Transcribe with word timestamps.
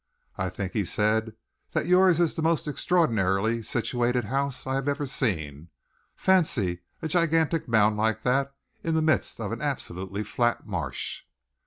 "I 0.35 0.49
think," 0.49 0.73
he 0.73 0.83
said, 0.83 1.35
"that 1.73 1.85
yours 1.85 2.19
is 2.19 2.33
the 2.33 2.41
most 2.41 2.67
extraordinarily 2.67 3.61
situated 3.61 4.23
house 4.23 4.65
I 4.65 4.73
have 4.73 4.87
ever 4.87 5.05
seen. 5.05 5.69
Fancy 6.15 6.79
a 7.03 7.07
gigantic 7.07 7.67
mound 7.67 7.97
like 7.97 8.23
that 8.23 8.55
in 8.83 8.95
the 8.95 9.03
midst 9.03 9.39
of 9.39 9.51
an 9.51 9.61
absolutely 9.61 10.23
flat 10.23 10.65
marsh." 10.65 11.25